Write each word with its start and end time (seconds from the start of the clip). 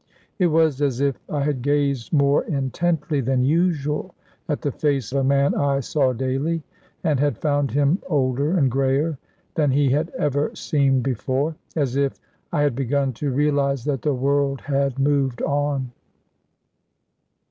It 0.39 0.47
was 0.47 0.81
as 0.81 0.99
if 0.99 1.19
I 1.29 1.43
had 1.43 1.61
gazed 1.61 2.11
more 2.11 2.43
intently 2.45 3.21
than 3.21 3.43
usual 3.45 4.15
at 4.49 4.63
the 4.63 4.71
face 4.71 5.11
of 5.11 5.19
a 5.19 5.23
man 5.23 5.53
I 5.53 5.79
saw 5.81 6.11
daily, 6.11 6.63
and 7.03 7.19
had 7.19 7.37
found 7.37 7.69
him 7.69 7.99
older 8.07 8.57
and 8.57 8.71
greyer 8.71 9.19
than 9.53 9.69
he 9.69 9.91
had 9.91 10.09
ever 10.17 10.55
seemed 10.55 11.03
before 11.03 11.55
as 11.75 11.97
if 11.97 12.19
I 12.51 12.63
had 12.63 12.73
begun 12.73 13.13
to 13.21 13.29
realise 13.29 13.83
that 13.83 14.01
the 14.01 14.15
world 14.15 14.61
had 14.61 14.97
moved 14.97 15.43
on. 15.43 15.91